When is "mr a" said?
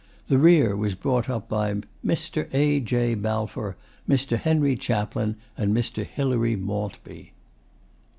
2.03-2.79